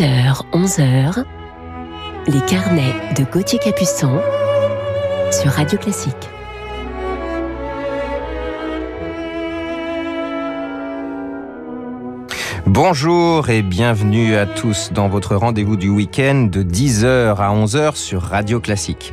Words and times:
10h, 0.00 0.44
11h, 0.54 1.24
les 2.26 2.40
carnets 2.46 2.94
de 3.18 3.30
Gauthier 3.30 3.58
Capuçon 3.58 4.18
sur 5.30 5.50
Radio 5.52 5.76
Classique. 5.76 6.30
Bonjour 12.64 13.50
et 13.50 13.60
bienvenue 13.60 14.36
à 14.36 14.46
tous 14.46 14.90
dans 14.90 15.10
votre 15.10 15.36
rendez-vous 15.36 15.76
du 15.76 15.90
week-end 15.90 16.48
de 16.50 16.62
10h 16.62 17.36
à 17.36 17.54
11h 17.54 17.94
sur 17.94 18.22
Radio 18.22 18.58
Classique. 18.58 19.12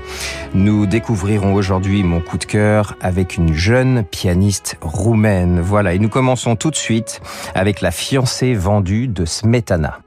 Nous 0.54 0.86
découvrirons 0.86 1.54
aujourd'hui 1.54 2.02
mon 2.04 2.22
coup 2.22 2.38
de 2.38 2.46
cœur 2.46 2.96
avec 3.02 3.36
une 3.36 3.54
jeune 3.54 4.06
pianiste 4.06 4.78
roumaine. 4.80 5.60
Voilà, 5.60 5.96
et 5.96 6.00
nous 6.00 6.08
commençons 6.08 6.56
tout 6.56 6.72
de 6.72 6.78
suite 6.78 7.20
avec 7.56 7.82
la 7.82 7.92
fiancée 7.92 8.54
vendue 8.54 9.10
de 9.10 9.26
Smetana. 9.26 10.00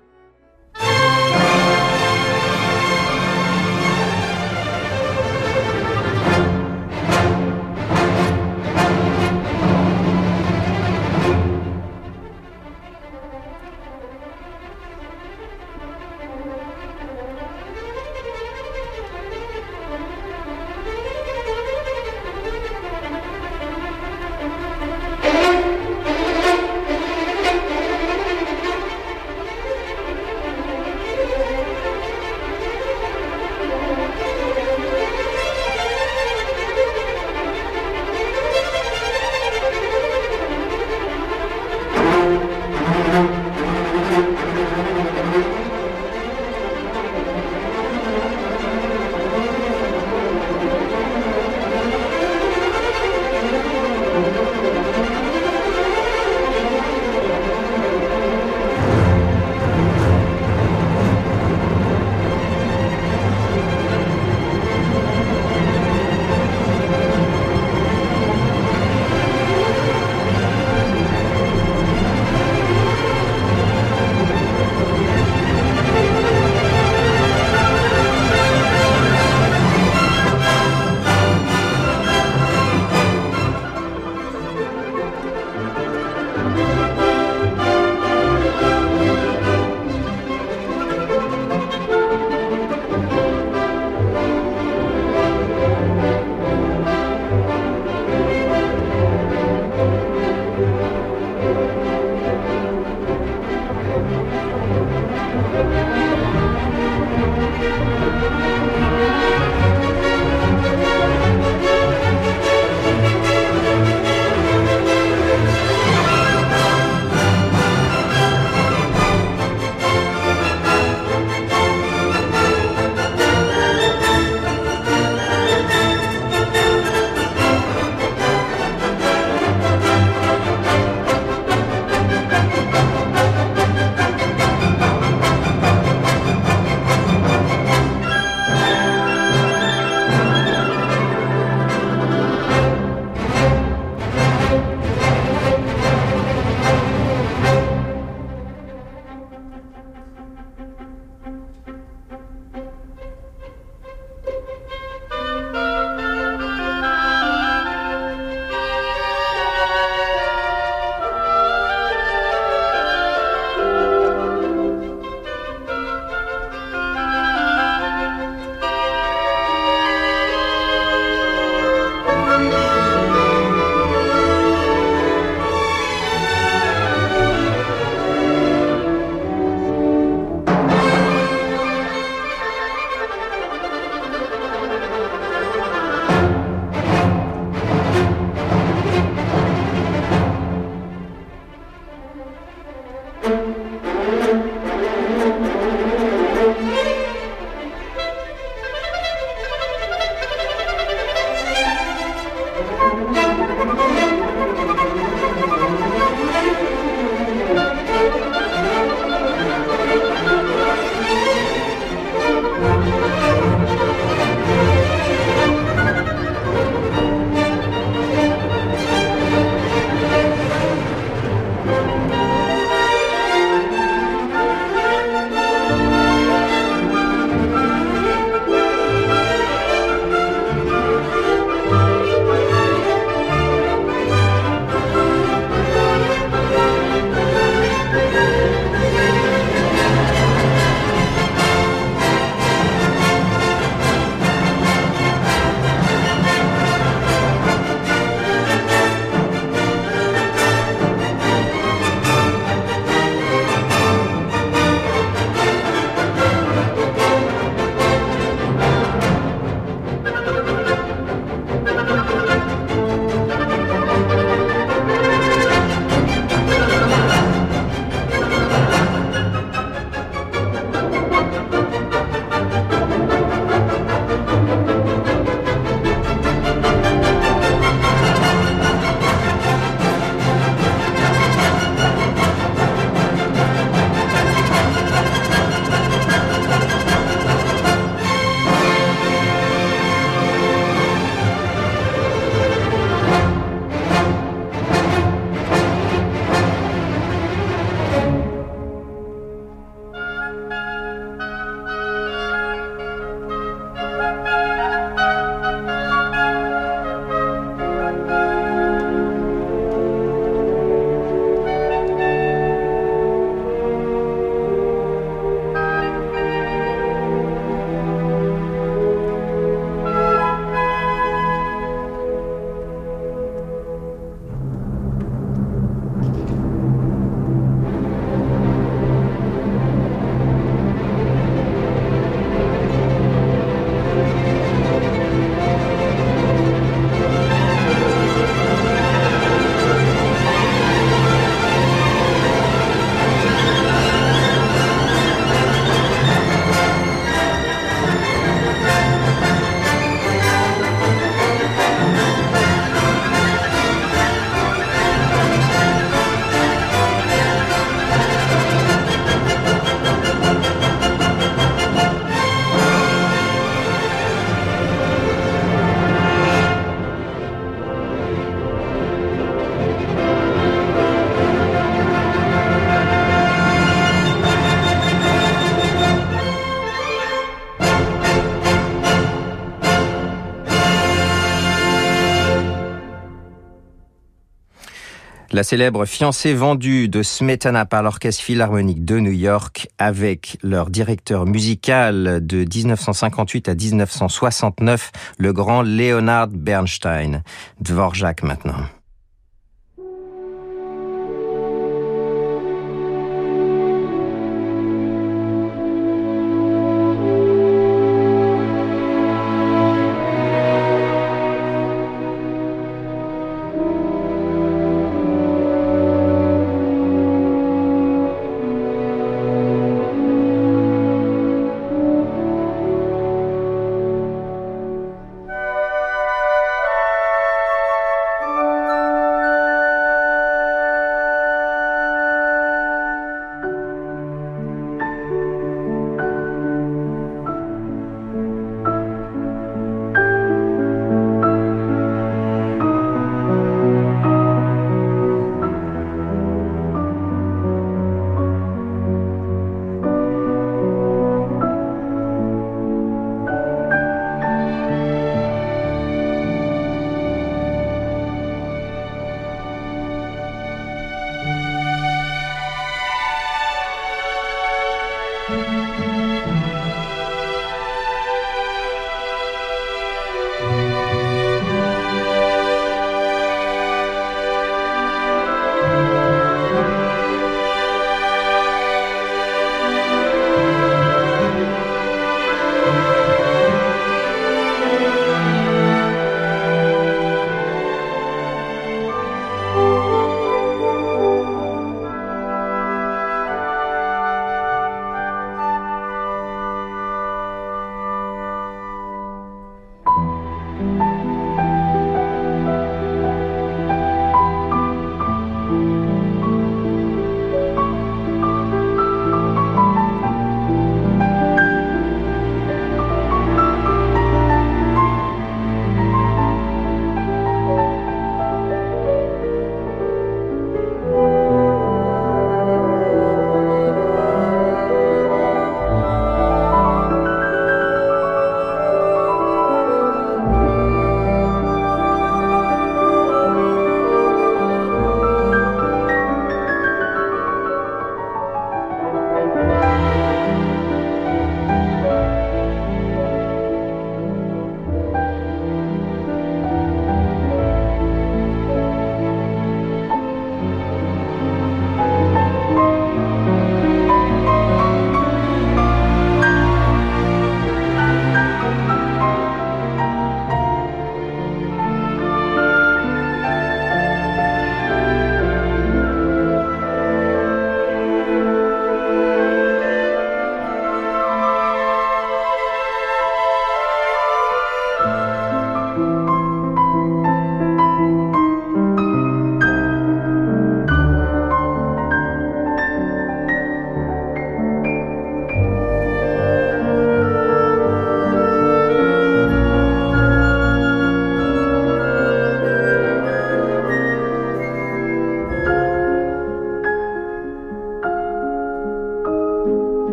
La 385.41 385.45
célèbre 385.45 385.87
fiancée 385.87 386.35
vendue 386.35 386.91
de 386.91 387.03
Smetana 387.03 387.65
par 387.65 387.83
l'Orchestre 387.83 388.23
Philharmonique 388.23 388.85
de 388.85 388.99
New 388.99 389.11
York 389.11 389.69
avec 389.79 390.37
leur 390.43 390.69
directeur 390.69 391.25
musical 391.25 392.21
de 392.21 392.45
1958 392.45 393.49
à 393.49 393.55
1969, 393.55 394.93
le 395.17 395.33
grand 395.33 395.63
Leonard 395.63 396.29
Bernstein. 396.29 397.23
Dvorak 397.59 398.23
maintenant. 398.23 398.50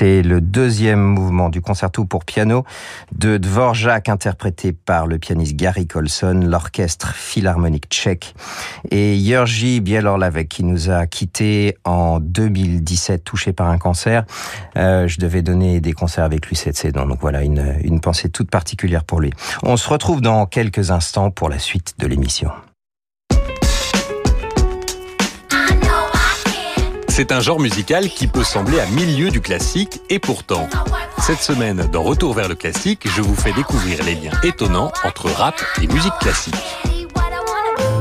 C'était 0.00 0.22
le 0.22 0.40
deuxième 0.40 1.02
mouvement 1.02 1.50
du 1.50 1.60
concerto 1.60 2.06
pour 2.06 2.24
piano 2.24 2.64
de 3.14 3.36
Dvorak 3.36 4.08
interprété 4.08 4.72
par 4.72 5.06
le 5.06 5.18
pianiste 5.18 5.56
Gary 5.56 5.86
Colson, 5.86 6.40
l'orchestre 6.42 7.14
philharmonique 7.14 7.84
tchèque 7.90 8.34
et 8.90 9.18
Jerzy 9.22 9.80
Bielorlavec 9.80 10.48
qui 10.48 10.64
nous 10.64 10.88
a 10.88 11.06
quittés 11.06 11.76
en 11.84 12.18
2017 12.18 13.24
touché 13.24 13.52
par 13.52 13.68
un 13.68 13.76
cancer. 13.76 14.24
Euh, 14.78 15.06
je 15.06 15.20
devais 15.20 15.42
donner 15.42 15.82
des 15.82 15.92
concerts 15.92 16.24
avec 16.24 16.46
lui 16.46 16.56
cette 16.56 16.78
saison, 16.78 17.04
donc 17.04 17.18
voilà 17.20 17.42
une, 17.42 17.76
une 17.82 18.00
pensée 18.00 18.30
toute 18.30 18.50
particulière 18.50 19.04
pour 19.04 19.20
lui. 19.20 19.34
On 19.62 19.76
se 19.76 19.86
retrouve 19.86 20.22
dans 20.22 20.46
quelques 20.46 20.92
instants 20.92 21.30
pour 21.30 21.50
la 21.50 21.58
suite 21.58 21.96
de 21.98 22.06
l'émission. 22.06 22.50
C'est 27.20 27.32
un 27.32 27.40
genre 27.40 27.60
musical 27.60 28.08
qui 28.08 28.26
peut 28.26 28.42
sembler 28.42 28.80
à 28.80 28.86
milieu 28.86 29.28
du 29.28 29.42
classique 29.42 30.00
et 30.08 30.18
pourtant, 30.18 30.66
cette 31.18 31.40
semaine 31.40 31.86
dans 31.92 32.02
Retour 32.02 32.32
vers 32.32 32.48
le 32.48 32.54
classique, 32.54 33.06
je 33.14 33.20
vous 33.20 33.34
fais 33.34 33.52
découvrir 33.52 34.02
les 34.04 34.14
liens 34.14 34.32
étonnants 34.42 34.90
entre 35.04 35.26
rap 35.26 35.60
et 35.82 35.86
musique 35.86 36.14
classique. 36.18 36.54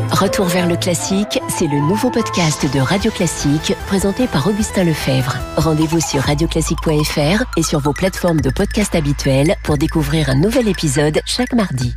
Retour 0.09 0.45
vers 0.45 0.67
le 0.67 0.77
classique, 0.77 1.41
c'est 1.49 1.67
le 1.67 1.81
nouveau 1.81 2.09
podcast 2.09 2.65
de 2.73 2.79
Radio 2.79 3.11
Classique 3.11 3.73
présenté 3.87 4.25
par 4.25 4.47
Augustin 4.47 4.85
Lefebvre. 4.85 5.35
Rendez-vous 5.57 5.99
sur 5.99 6.21
radioclassique.fr 6.21 7.43
et 7.57 7.63
sur 7.63 7.79
vos 7.81 7.91
plateformes 7.91 8.39
de 8.39 8.49
podcast 8.49 8.95
habituelles 8.95 9.57
pour 9.65 9.77
découvrir 9.77 10.29
un 10.29 10.35
nouvel 10.35 10.69
épisode 10.69 11.19
chaque 11.25 11.51
mardi. 11.51 11.93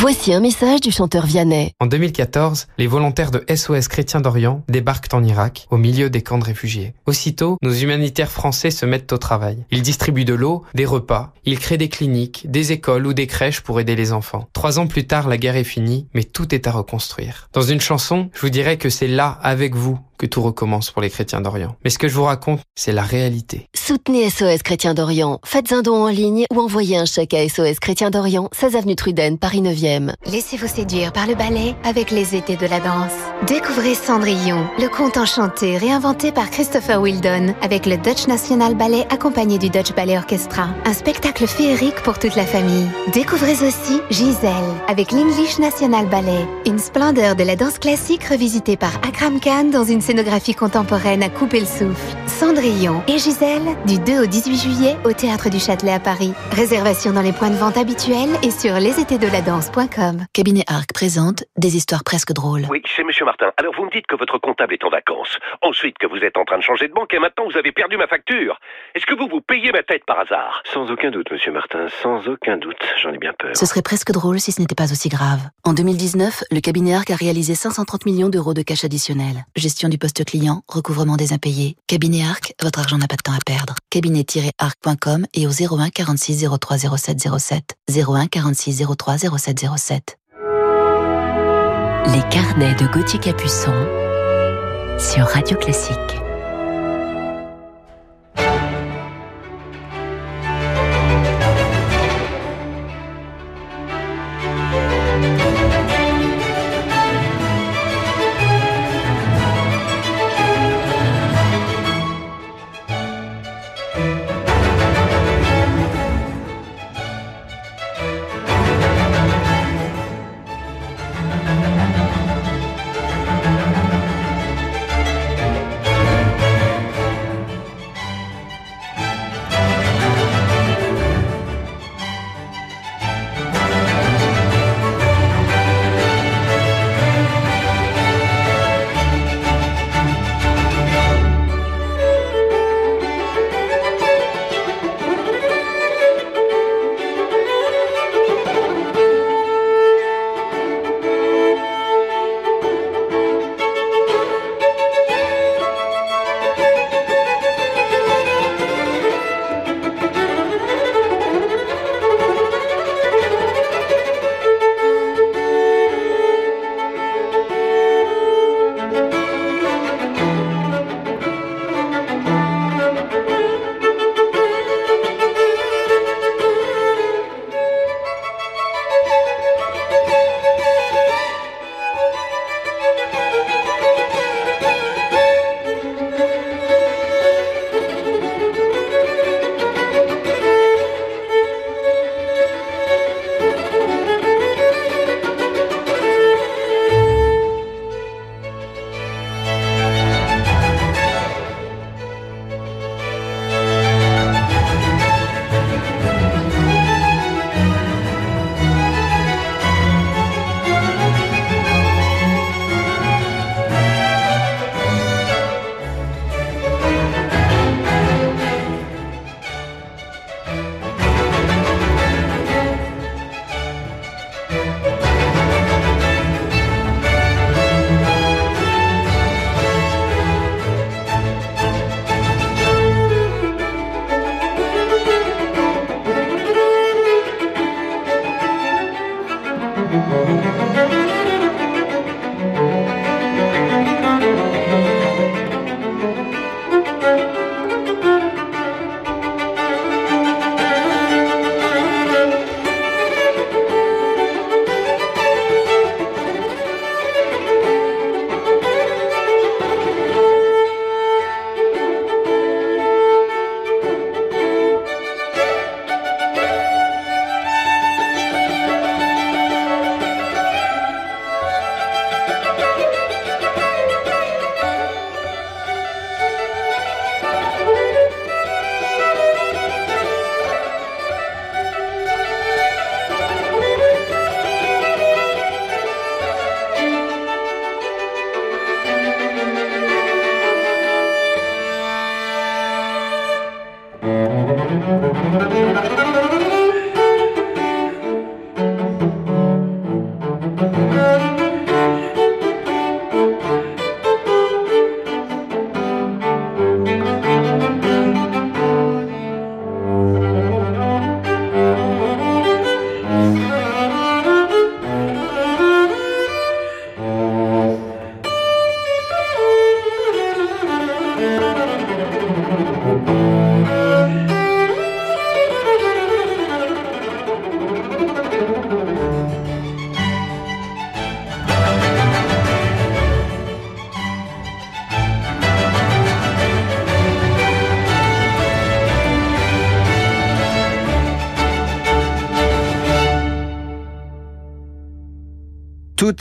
Voici 0.00 0.32
un 0.32 0.40
message 0.40 0.80
du 0.80 0.90
chanteur 0.90 1.26
Vianney. 1.26 1.72
En 1.78 1.84
2014, 1.84 2.68
les 2.78 2.86
volontaires 2.86 3.30
de 3.30 3.44
SOS 3.54 3.86
Chrétiens 3.86 4.22
d'Orient 4.22 4.64
débarquent 4.66 5.12
en 5.12 5.22
Irak, 5.22 5.66
au 5.70 5.76
milieu 5.76 6.08
des 6.08 6.22
camps 6.22 6.38
de 6.38 6.44
réfugiés. 6.44 6.94
Aussitôt, 7.04 7.58
nos 7.60 7.74
humanitaires 7.74 8.30
français 8.30 8.70
se 8.70 8.86
mettent 8.86 9.12
au 9.12 9.18
travail. 9.18 9.66
Ils 9.70 9.82
distribuent 9.82 10.24
de 10.24 10.32
l'eau, 10.32 10.64
des 10.72 10.86
repas, 10.86 11.34
ils 11.44 11.58
créent 11.58 11.76
des 11.76 11.90
cliniques, 11.90 12.50
des 12.50 12.72
écoles 12.72 13.06
ou 13.06 13.12
des 13.12 13.26
crèches 13.26 13.60
pour 13.60 13.78
aider 13.78 13.94
les 13.94 14.14
enfants. 14.14 14.48
Trois 14.54 14.78
ans 14.78 14.86
plus 14.86 15.06
tard, 15.06 15.28
la 15.28 15.36
guerre 15.36 15.56
est 15.56 15.64
finie, 15.64 16.06
mais 16.14 16.24
tout 16.24 16.54
est 16.54 16.66
à 16.66 16.70
reconstruire. 16.70 17.50
Dans 17.52 17.60
une 17.60 17.82
chanson, 17.82 18.30
je 18.32 18.40
vous 18.40 18.48
dirais 18.48 18.78
que 18.78 18.88
c'est 18.88 19.06
là, 19.06 19.38
avec 19.42 19.74
vous, 19.74 19.98
que 20.20 20.26
tout 20.26 20.42
recommence 20.42 20.90
pour 20.90 21.00
les 21.00 21.08
chrétiens 21.08 21.40
d'Orient. 21.40 21.76
Mais 21.82 21.90
ce 21.90 21.98
que 21.98 22.06
je 22.06 22.14
vous 22.14 22.24
raconte, 22.24 22.60
c'est 22.74 22.92
la 22.92 23.02
réalité. 23.02 23.66
Soutenez 23.74 24.28
SOS 24.28 24.62
Chrétiens 24.62 24.92
d'Orient. 24.92 25.40
Faites 25.44 25.72
un 25.72 25.80
don 25.80 26.04
en 26.04 26.08
ligne 26.08 26.44
ou 26.52 26.60
envoyez 26.60 26.98
un 26.98 27.06
chèque 27.06 27.32
à 27.32 27.48
SOS 27.48 27.80
Chrétiens 27.80 28.10
d'Orient, 28.10 28.50
16 28.52 28.76
avenue 28.76 28.96
Truden, 28.96 29.38
Paris 29.38 29.62
9e. 29.62 30.12
Laissez-vous 30.26 30.68
séduire 30.68 31.12
par 31.12 31.26
le 31.26 31.34
ballet 31.34 31.74
avec 31.84 32.10
les 32.10 32.36
étés 32.36 32.56
de 32.56 32.66
la 32.66 32.80
danse. 32.80 33.14
Découvrez 33.46 33.94
Cendrillon, 33.94 34.66
le 34.78 34.88
conte 34.88 35.16
enchanté 35.16 35.78
réinventé 35.78 36.32
par 36.32 36.50
Christopher 36.50 37.00
Wildon 37.00 37.54
avec 37.62 37.86
le 37.86 37.96
Dutch 37.96 38.26
National 38.26 38.74
Ballet 38.74 39.06
accompagné 39.08 39.56
du 39.56 39.70
Dutch 39.70 39.94
Ballet 39.94 40.18
Orchestra. 40.18 40.68
Un 40.84 40.92
spectacle 40.92 41.46
féerique 41.46 42.02
pour 42.02 42.18
toute 42.18 42.36
la 42.36 42.44
famille. 42.44 42.86
Découvrez 43.14 43.64
aussi 43.66 44.00
Gisèle 44.10 44.52
avec 44.86 45.12
l'English 45.12 45.58
National 45.58 46.06
Ballet, 46.06 46.46
une 46.66 46.78
splendeur 46.78 47.36
de 47.36 47.42
la 47.42 47.56
danse 47.56 47.78
classique 47.78 48.24
revisitée 48.24 48.76
par 48.76 48.94
Akram 48.96 49.40
Khan 49.40 49.70
dans 49.72 49.84
une 49.84 50.02
scénographie 50.10 50.56
contemporaine 50.56 51.22
à 51.22 51.28
couper 51.28 51.60
le 51.60 51.66
souffle. 51.66 52.16
Cendrillon 52.26 53.00
et 53.06 53.18
Gisèle, 53.18 53.62
du 53.86 54.00
2 54.00 54.24
au 54.24 54.26
18 54.26 54.56
juillet 54.56 54.96
au 55.04 55.12
Théâtre 55.12 55.50
du 55.50 55.60
Châtelet 55.60 55.92
à 55.92 56.00
Paris. 56.00 56.32
Réservation 56.50 57.12
dans 57.12 57.22
les 57.22 57.30
points 57.30 57.50
de 57.50 57.54
vente 57.54 57.76
habituels 57.76 58.30
et 58.42 58.50
sur 58.50 58.74
lesétédeladance.com. 58.74 60.26
Cabinet 60.32 60.64
Arc 60.66 60.92
présente 60.92 61.44
des 61.56 61.76
histoires 61.76 62.02
presque 62.02 62.32
drôles. 62.32 62.66
Oui, 62.68 62.82
c'est 62.96 63.04
Monsieur 63.04 63.24
Martin. 63.24 63.52
Alors 63.56 63.72
vous 63.76 63.84
me 63.84 63.90
dites 63.92 64.08
que 64.08 64.16
votre 64.16 64.38
comptable 64.38 64.74
est 64.74 64.82
en 64.82 64.90
vacances. 64.90 65.38
Ensuite 65.62 65.96
que 65.98 66.08
vous 66.08 66.16
êtes 66.24 66.36
en 66.36 66.44
train 66.44 66.58
de 66.58 66.64
changer 66.64 66.88
de 66.88 66.92
banque 66.92 67.14
et 67.14 67.20
maintenant 67.20 67.44
vous 67.48 67.56
avez 67.56 67.70
perdu 67.70 67.96
ma 67.96 68.08
facture. 68.08 68.58
Est-ce 68.96 69.06
que 69.06 69.14
vous 69.14 69.28
vous 69.28 69.40
payez 69.40 69.70
ma 69.70 69.84
tête 69.84 70.02
par 70.06 70.18
hasard? 70.18 70.64
Sans 70.64 70.90
aucun 70.90 71.12
doute, 71.12 71.30
Monsieur 71.30 71.52
Martin, 71.52 71.86
sans 72.02 72.26
aucun 72.26 72.56
doute. 72.56 72.82
J'en 73.00 73.12
ai 73.12 73.18
bien 73.18 73.32
peur. 73.38 73.54
Ce 73.54 73.64
serait 73.64 73.82
presque 73.82 74.10
drôle 74.10 74.40
si 74.40 74.50
ce 74.50 74.60
n'était 74.60 74.74
pas 74.74 74.90
aussi 74.90 75.08
grave. 75.08 75.38
En 75.62 75.72
2019, 75.72 76.42
le 76.50 76.60
cabinet 76.60 76.96
Arc 76.96 77.10
a 77.10 77.16
réalisé 77.16 77.54
530 77.54 78.06
millions 78.06 78.28
d'euros 78.28 78.54
de 78.54 78.62
cash 78.62 78.84
additionnel. 78.84 79.44
Gestion 79.54 79.88
du 79.88 79.99
poste 80.00 80.24
client, 80.24 80.62
recouvrement 80.66 81.16
des 81.16 81.32
impayés. 81.32 81.76
Cabinet 81.86 82.24
Arc, 82.24 82.54
votre 82.60 82.80
argent 82.80 82.98
n'a 82.98 83.06
pas 83.06 83.14
de 83.14 83.22
temps 83.22 83.32
à 83.32 83.38
perdre. 83.46 83.76
Cabinet-arc.com 83.90 85.26
et 85.34 85.46
au 85.46 85.50
01 85.50 85.90
46 85.90 86.46
03 86.60 86.78
07 86.96 87.28
07. 87.38 87.76
01 87.88 88.26
46 88.26 88.82
03 88.96 89.18
07 89.18 89.66
07. 89.76 90.18
Les 92.06 92.22
carnets 92.30 92.74
de 92.74 92.86
Gauthier 92.92 93.20
Capuçon 93.20 93.74
sur 94.98 95.26
Radio 95.26 95.56
Classique. 95.56 96.29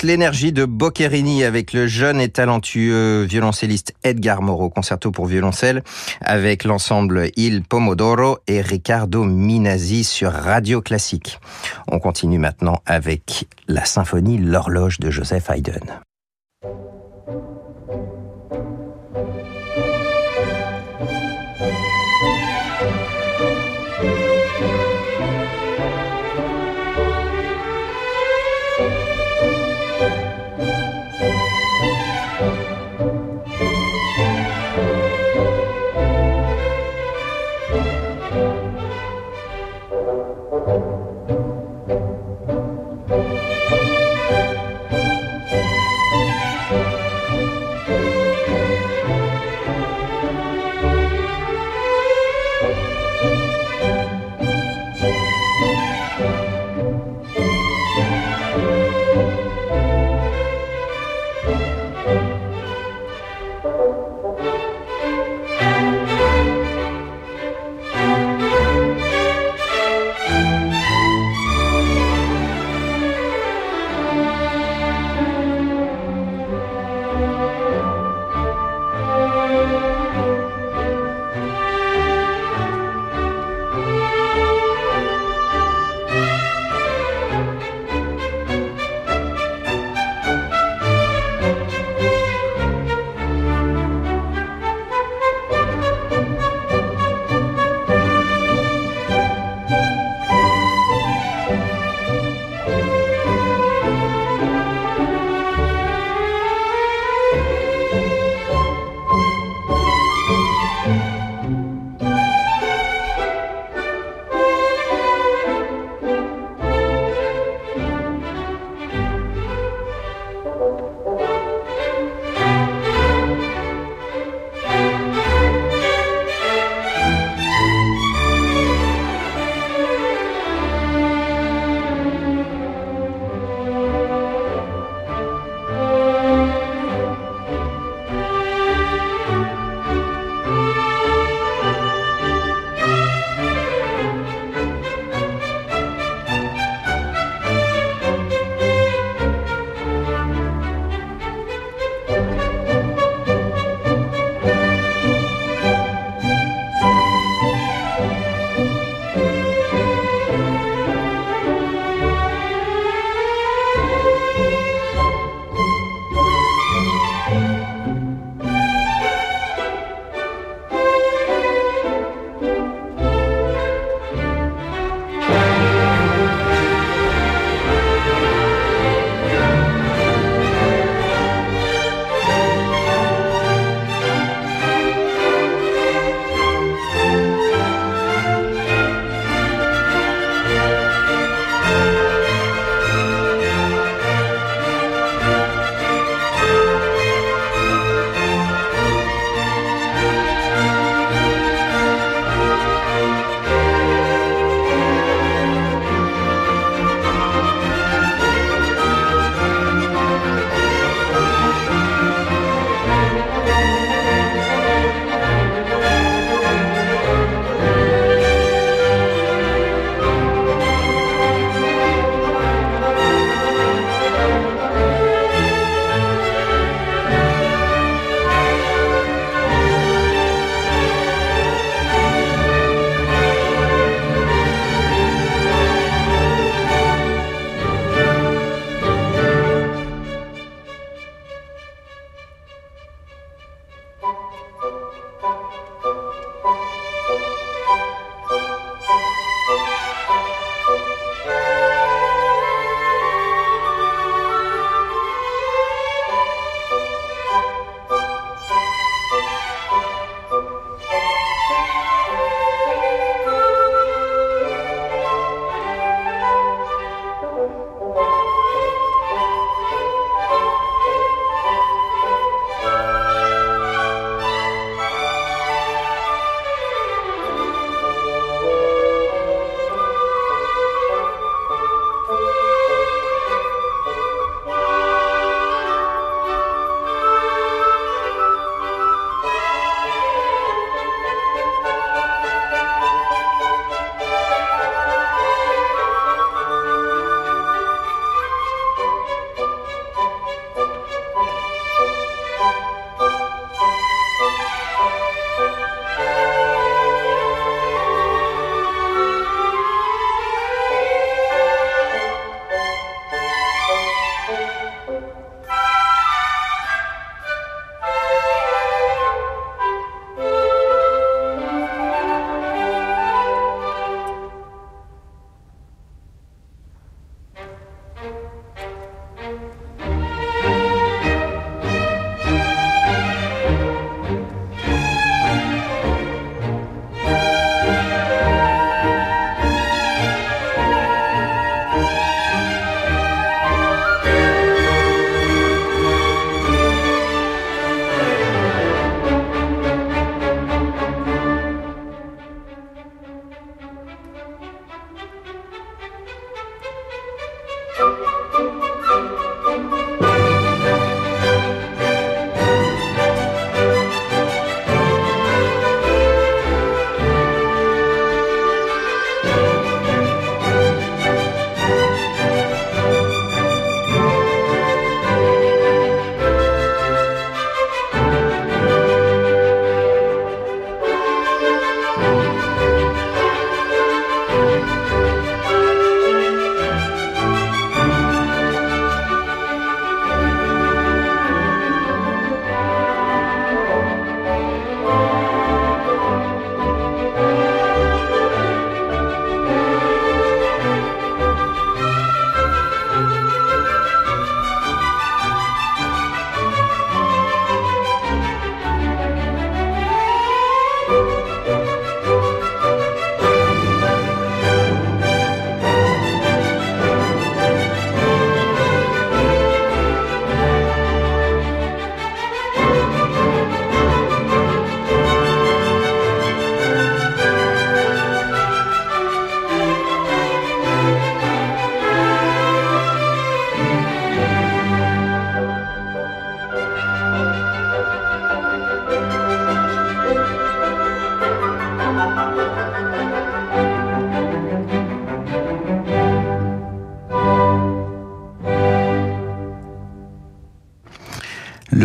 L'énergie 0.10 0.52
de 0.52 0.66
Boccherini 0.66 1.44
avec 1.44 1.72
le 1.72 1.86
jeune 1.86 2.20
et 2.20 2.30
talentueux 2.30 3.26
violoncelliste 3.26 3.94
Edgar 4.04 4.42
Moreau, 4.42 4.72
concerto 4.72 5.12
pour 5.12 5.28
violoncelle 5.28 5.84
avec 6.22 6.64
l'ensemble 6.64 7.30
Il 7.36 7.62
Pomodoro 7.62 8.40
et 8.48 8.62
Riccardo 8.62 9.24
Minazzi 9.24 10.04
sur 10.04 10.32
Radio 10.32 10.82
Classique. 10.82 11.40
On 11.92 12.00
continue 12.00 12.40
maintenant 12.40 12.82
avec 12.88 13.46
la 13.68 13.86
symphonie 13.86 14.40
L'horloge 14.40 14.98
de 15.00 15.12
Joseph 15.12 15.48
Haydn. 15.48 16.02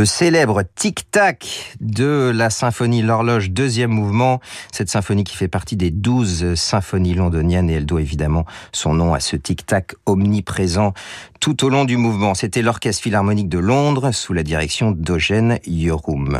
Le 0.04 0.06
célèbre 0.06 0.64
tic-tac 0.74 1.76
de 1.80 2.30
la 2.34 2.50
symphonie 2.50 3.00
L'horloge, 3.00 3.52
deuxième 3.52 3.90
mouvement. 3.90 4.38
Cette 4.70 4.90
symphonie 4.90 5.24
qui 5.24 5.34
fait 5.34 5.48
partie 5.48 5.76
des 5.76 5.90
douze 5.90 6.56
symphonies 6.56 7.14
londoniennes 7.14 7.70
et 7.70 7.72
elle 7.72 7.86
doit 7.86 8.02
évidemment 8.02 8.44
son 8.70 8.92
nom 8.92 9.14
à 9.14 9.20
ce 9.20 9.34
tic-tac 9.34 9.94
omniprésent 10.04 10.92
tout 11.40 11.64
au 11.64 11.70
long 11.70 11.86
du 11.86 11.96
mouvement. 11.96 12.34
C'était 12.34 12.60
l'Orchestre 12.60 13.02
Philharmonique 13.02 13.48
de 13.48 13.58
Londres 13.58 14.10
sous 14.12 14.34
la 14.34 14.42
direction 14.42 14.90
d'Eugène 14.90 15.58
Yorum. 15.66 16.38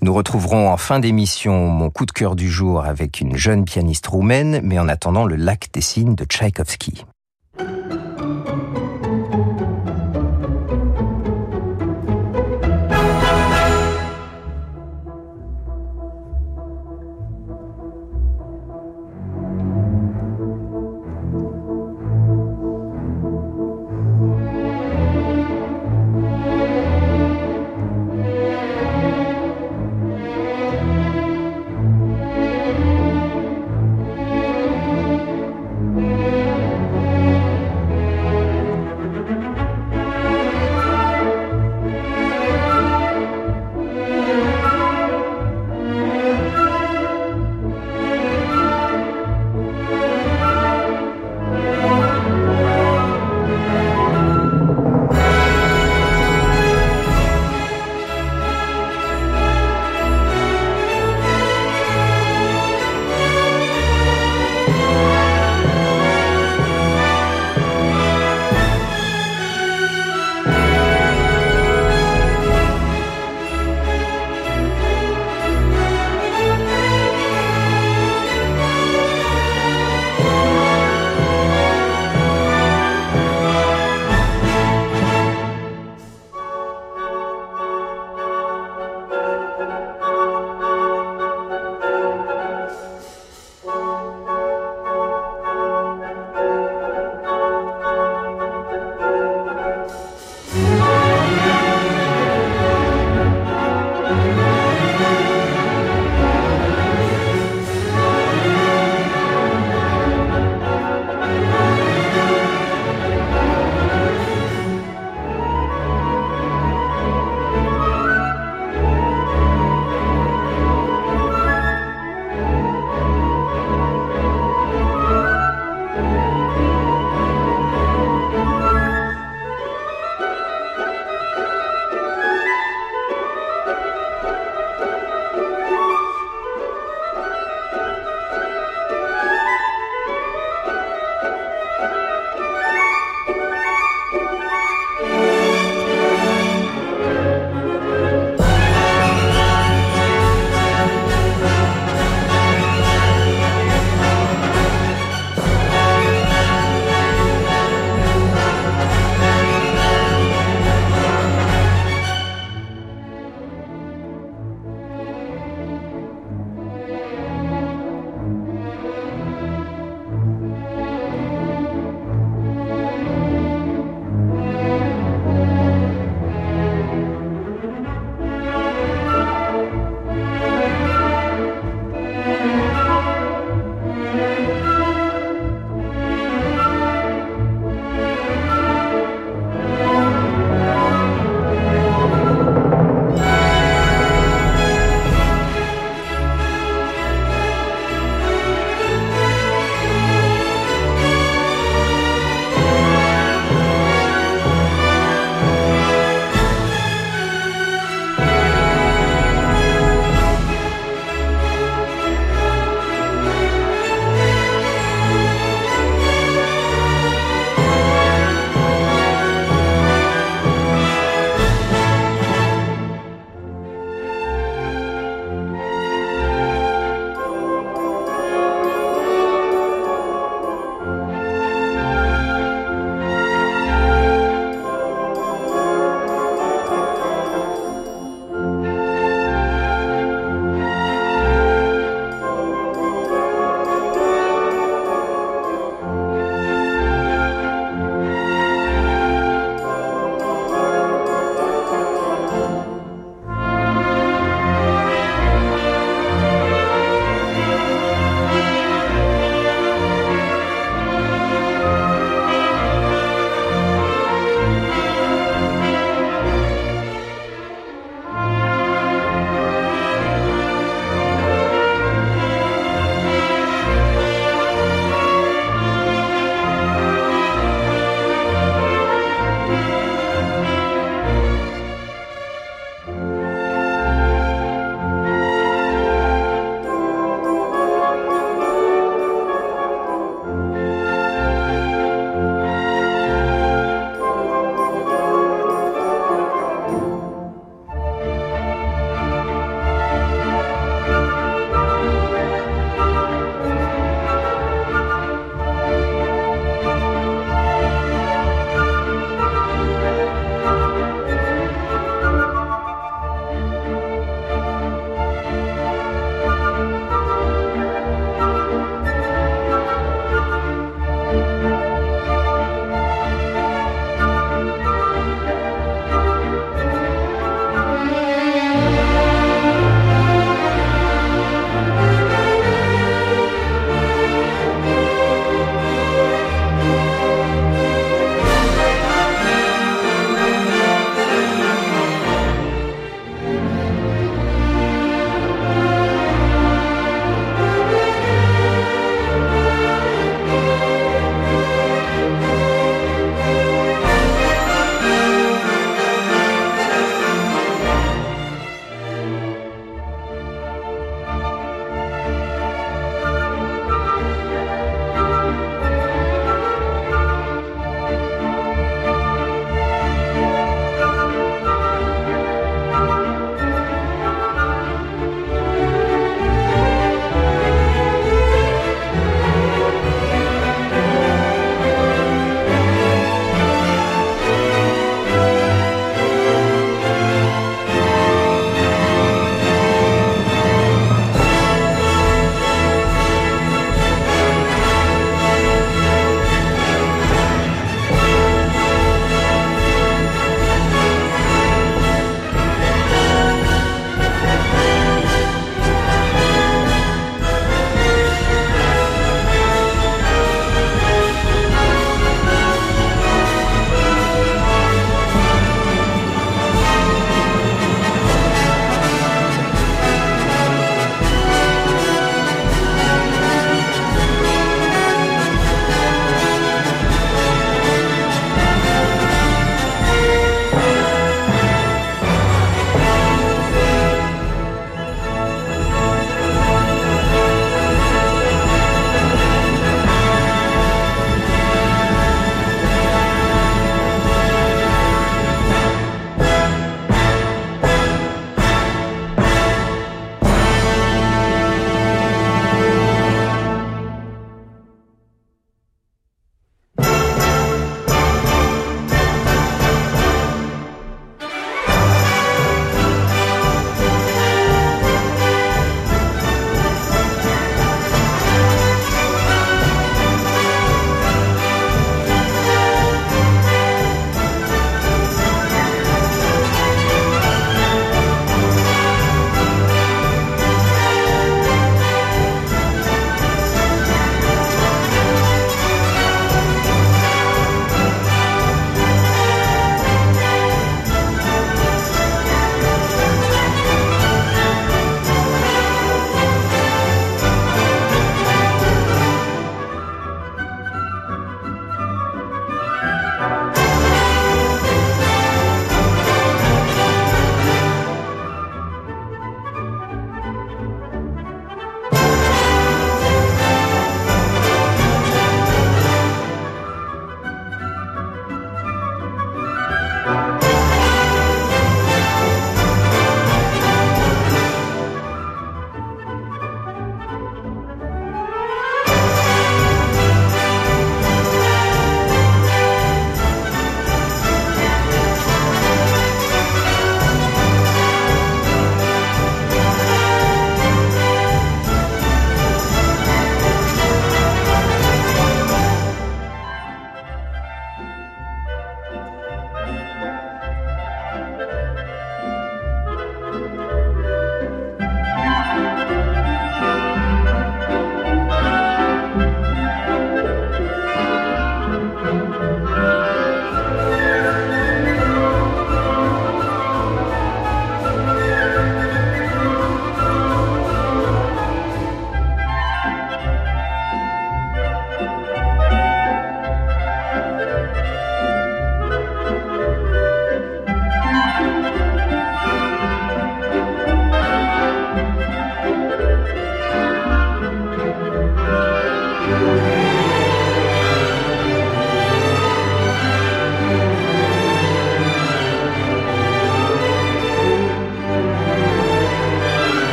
Nous 0.00 0.14
retrouverons 0.14 0.70
en 0.70 0.78
fin 0.78 1.00
d'émission 1.00 1.66
mon 1.66 1.90
coup 1.90 2.06
de 2.06 2.12
cœur 2.12 2.34
du 2.34 2.50
jour 2.50 2.82
avec 2.82 3.20
une 3.20 3.36
jeune 3.36 3.66
pianiste 3.66 4.06
roumaine, 4.06 4.62
mais 4.64 4.78
en 4.78 4.88
attendant 4.88 5.26
le 5.26 5.36
lac 5.36 5.68
des 5.74 5.82
signes 5.82 6.14
de 6.14 6.24
Tchaïkovski. 6.24 7.04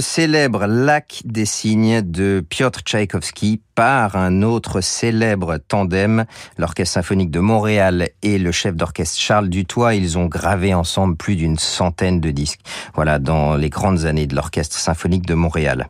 Célèbre 0.00 0.66
Lac 0.66 1.22
des 1.24 1.44
Cygnes 1.44 2.02
de 2.02 2.44
Piotr 2.48 2.80
Tchaïkovski 2.80 3.60
par 3.74 4.16
un 4.16 4.42
autre 4.42 4.80
célèbre 4.80 5.56
tandem, 5.56 6.24
l'Orchestre 6.56 6.94
symphonique 6.94 7.30
de 7.30 7.40
Montréal 7.40 8.08
et 8.22 8.38
le 8.38 8.52
chef 8.52 8.74
d'orchestre 8.76 9.18
Charles 9.18 9.48
Dutoit. 9.48 9.94
Ils 9.94 10.18
ont 10.18 10.26
gravé 10.26 10.74
ensemble 10.74 11.16
plus 11.16 11.36
d'une 11.36 11.58
centaine 11.58 12.20
de 12.20 12.30
disques. 12.30 12.60
Voilà, 12.94 13.18
dans 13.18 13.56
les 13.56 13.70
grandes 13.70 14.04
années 14.04 14.26
de 14.26 14.34
l'Orchestre 14.34 14.78
symphonique 14.78 15.26
de 15.26 15.34
Montréal. 15.34 15.88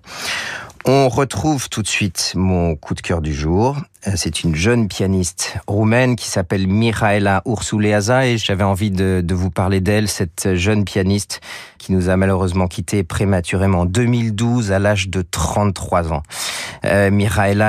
On 0.84 1.08
retrouve 1.08 1.68
tout 1.68 1.82
de 1.82 1.88
suite 1.88 2.32
mon 2.34 2.74
coup 2.76 2.94
de 2.94 3.00
cœur 3.00 3.20
du 3.20 3.34
jour. 3.34 3.76
Euh, 4.06 4.12
c'est 4.14 4.44
une 4.44 4.54
jeune 4.54 4.86
pianiste 4.86 5.56
roumaine 5.66 6.14
qui 6.14 6.28
s'appelle 6.28 6.68
Mihaela 6.68 7.42
Ursuleaza 7.46 8.26
et 8.26 8.38
j'avais 8.38 8.62
envie 8.62 8.92
de, 8.92 9.24
vous 9.28 9.50
parler 9.50 9.80
d'elle, 9.80 10.08
cette 10.08 10.54
jeune 10.54 10.84
pianiste 10.84 11.40
qui 11.78 11.92
nous 11.92 12.08
a 12.08 12.16
malheureusement 12.16 12.66
quitté 12.66 13.02
prématurément 13.02 13.80
en 13.80 13.84
2012 13.86 14.72
à 14.72 14.78
l'âge 14.78 15.08
de 15.08 15.22
33 15.22 16.12
ans. 16.12 16.22
Euh, 16.84 17.10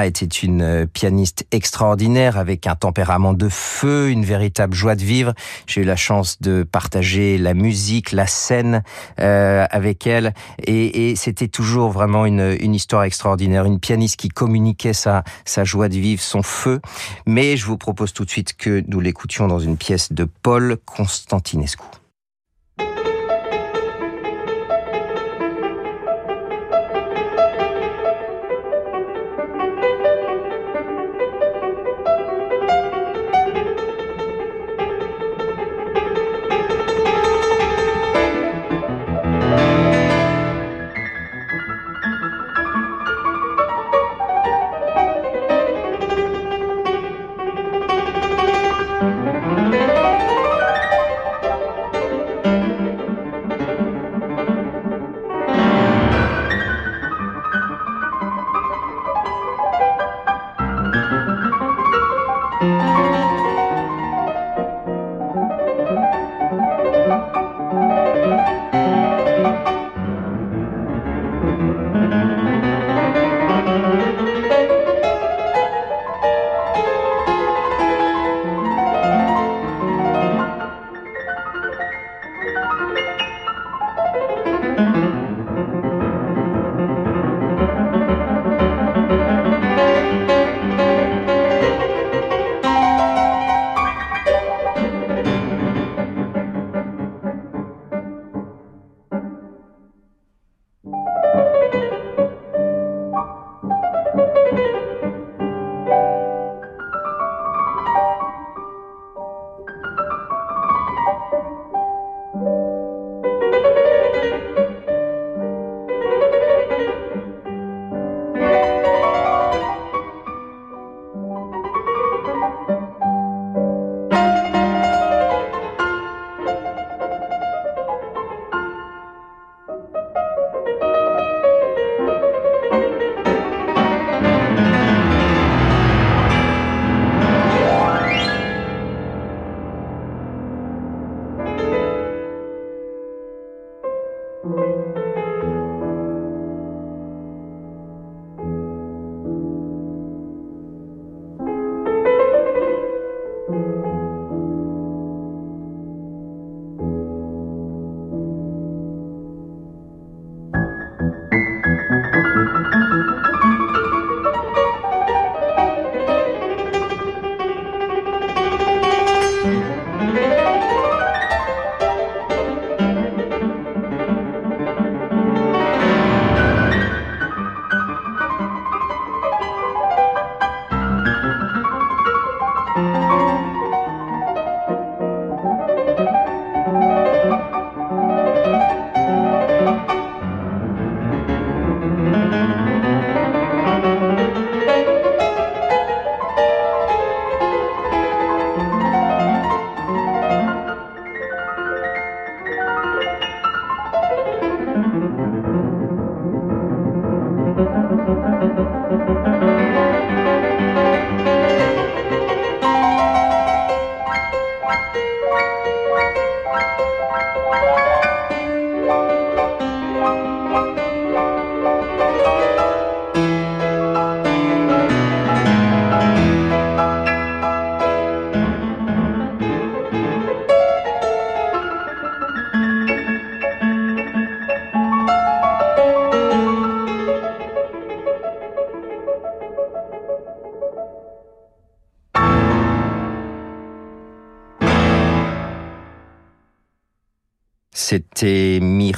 était 0.03 0.25
une 0.25 0.87
pianiste 0.87 1.45
extraordinaire 1.51 2.37
avec 2.37 2.67
un 2.67 2.75
tempérament 2.75 3.33
de 3.33 3.49
feu, 3.49 4.09
une 4.09 4.23
véritable 4.23 4.73
joie 4.73 4.95
de 4.95 5.03
vivre. 5.03 5.33
J'ai 5.67 5.81
eu 5.81 5.83
la 5.83 5.95
chance 5.95 6.41
de 6.41 6.63
partager 6.63 7.37
la 7.37 7.53
musique, 7.53 8.11
la 8.11 8.27
scène 8.27 8.83
euh, 9.19 9.65
avec 9.69 10.07
elle 10.07 10.33
et, 10.65 11.15
c'était 11.15 11.47
toujours 11.47 11.91
vraiment 11.91 12.25
une, 12.25 12.75
histoire 12.75 13.03
extraordinaire. 13.03 13.65
Une 13.65 13.79
pianiste 13.79 14.17
qui 14.17 14.29
communiquait 14.29 14.93
sa 14.93 15.23
joie 15.63 15.89
de 15.89 15.95
vivre 15.95 16.18
son 16.19 16.43
feu. 16.43 16.79
Mais 17.25 17.57
je 17.57 17.65
vous 17.65 17.77
propose 17.77 18.13
tout 18.13 18.25
de 18.25 18.29
suite 18.29 18.55
que 18.55 18.83
nous 18.87 18.99
l'écoutions 18.99 19.47
dans 19.47 19.59
une 19.59 19.77
pièce 19.77 20.11
de 20.11 20.25
Paul 20.25 20.77
Constantinescu. 20.85 21.83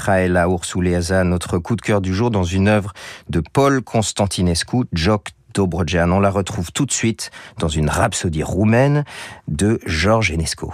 Michaela 0.01 0.47
notre 1.23 1.57
coup 1.59 1.75
de 1.75 1.81
cœur 1.81 2.01
du 2.01 2.13
jour 2.13 2.31
dans 2.31 2.43
une 2.43 2.67
œuvre 2.67 2.93
de 3.29 3.39
Paul 3.39 3.83
Constantinescu, 3.83 4.85
Joc 4.93 5.27
Dobrojan. 5.53 6.11
On 6.11 6.19
la 6.19 6.31
retrouve 6.31 6.71
tout 6.71 6.85
de 6.85 6.91
suite 6.91 7.29
dans 7.59 7.67
une 7.67 7.89
rhapsodie 7.89 8.43
roumaine 8.43 9.03
de 9.47 9.79
Georges 9.85 10.31
Enesco. 10.31 10.73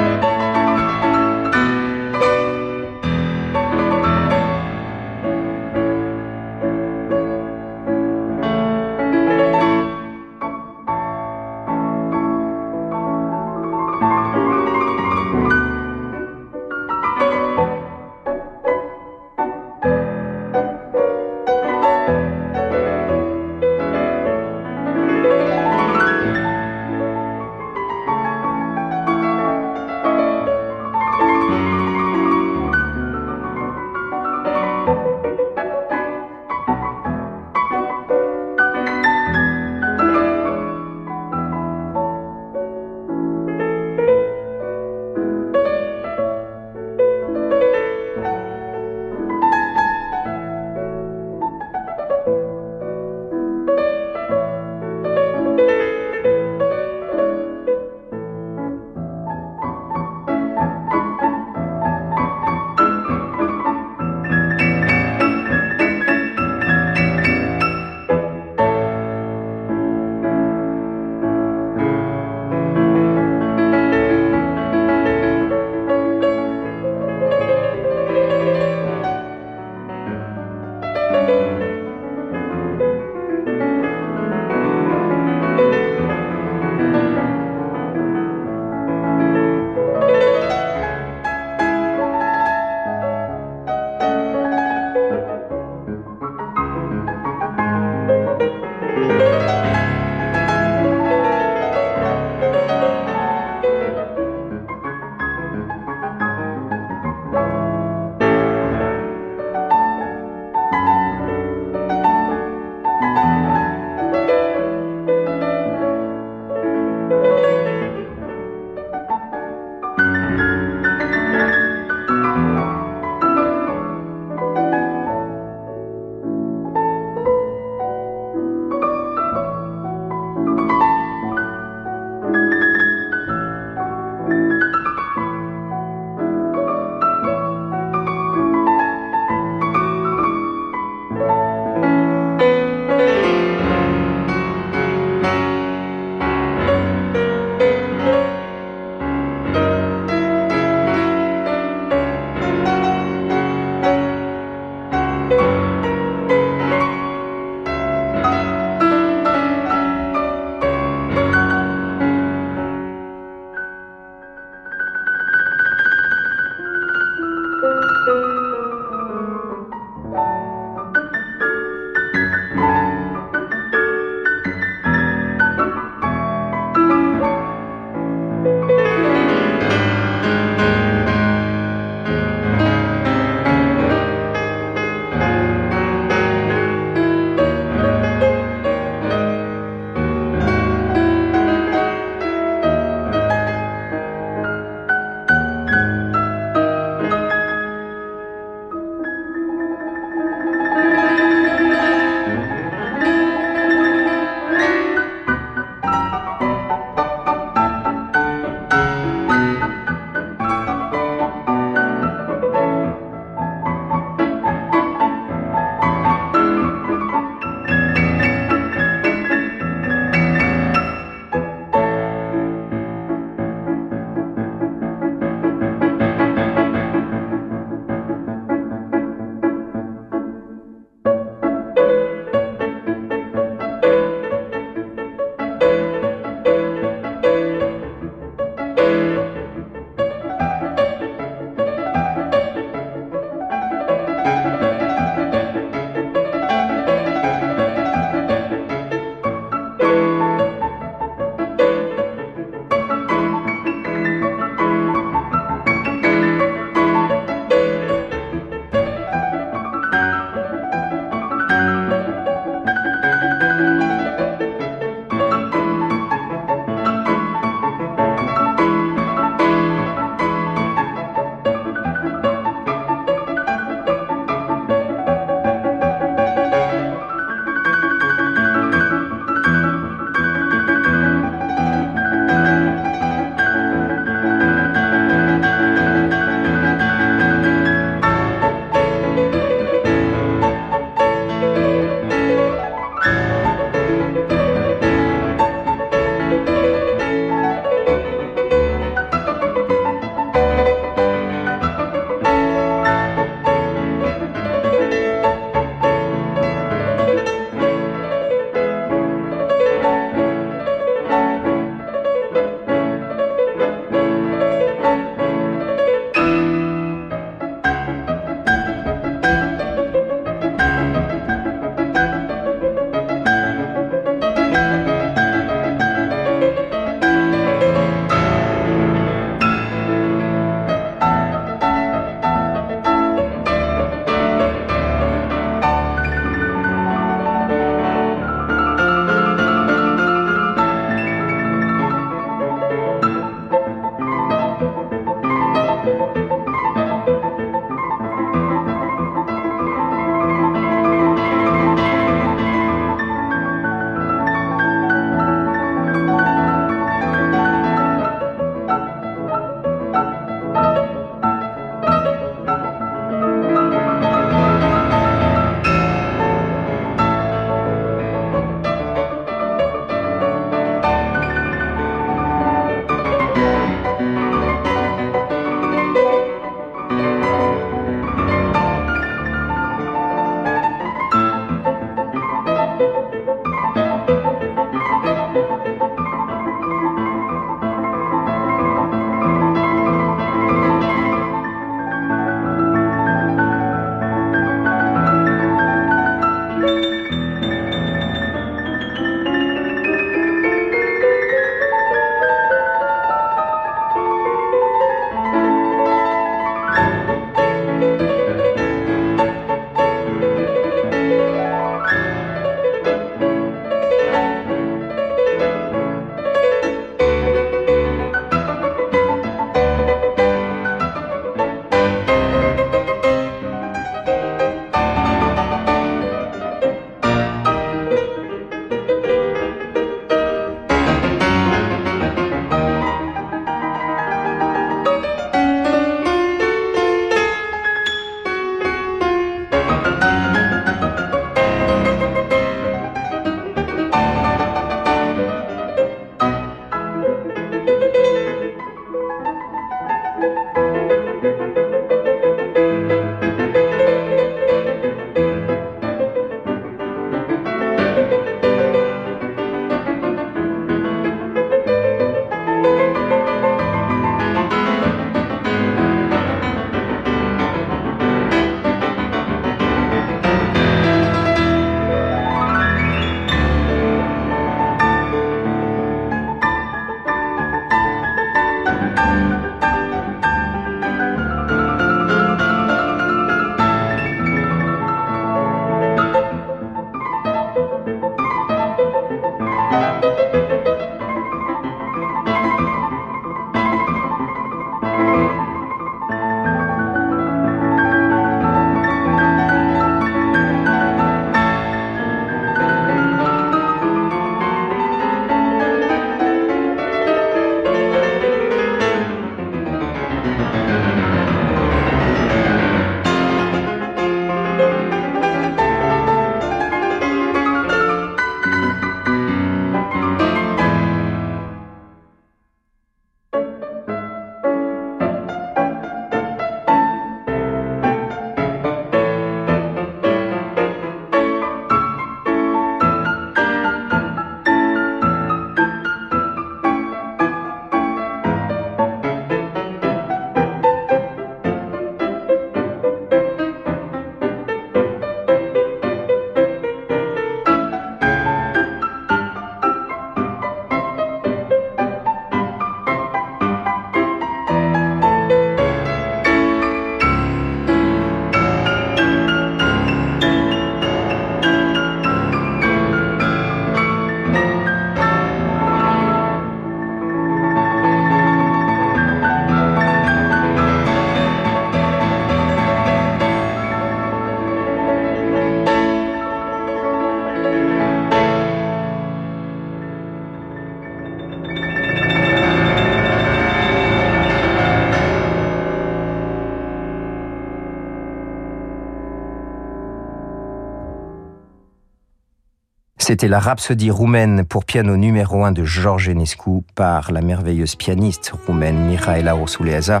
C'était 593.10 593.26
la 593.26 593.40
rhapsodie 593.40 593.90
roumaine 593.90 594.44
pour 594.44 594.64
piano 594.64 594.96
numéro 594.96 595.42
1 595.44 595.50
de 595.50 595.64
Georges 595.64 596.08
Enescu 596.08 596.62
par 596.76 597.10
la 597.10 597.22
merveilleuse 597.22 597.74
pianiste 597.74 598.32
roumaine 598.46 598.86
Mihaela 598.86 599.34
Ursuleasa. 599.34 600.00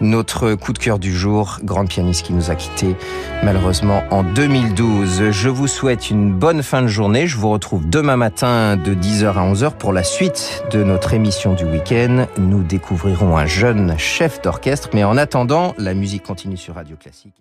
Notre 0.00 0.54
coup 0.54 0.72
de 0.72 0.78
cœur 0.78 1.00
du 1.00 1.12
jour, 1.12 1.58
grande 1.64 1.88
pianiste 1.88 2.26
qui 2.26 2.32
nous 2.32 2.52
a 2.52 2.54
quittés 2.54 2.94
malheureusement 3.42 4.04
en 4.12 4.22
2012. 4.22 5.30
Je 5.32 5.48
vous 5.48 5.66
souhaite 5.66 6.10
une 6.10 6.32
bonne 6.32 6.62
fin 6.62 6.82
de 6.82 6.86
journée. 6.86 7.26
Je 7.26 7.38
vous 7.38 7.50
retrouve 7.50 7.90
demain 7.90 8.16
matin 8.16 8.76
de 8.76 8.94
10h 8.94 9.32
à 9.32 9.52
11h 9.52 9.72
pour 9.72 9.92
la 9.92 10.04
suite 10.04 10.62
de 10.70 10.84
notre 10.84 11.12
émission 11.12 11.54
du 11.54 11.64
week-end. 11.64 12.28
Nous 12.38 12.62
découvrirons 12.62 13.36
un 13.36 13.46
jeune 13.46 13.98
chef 13.98 14.40
d'orchestre, 14.42 14.90
mais 14.94 15.02
en 15.02 15.16
attendant, 15.16 15.74
la 15.76 15.92
musique 15.92 16.22
continue 16.22 16.56
sur 16.56 16.76
Radio 16.76 16.94
Classique. 16.94 17.34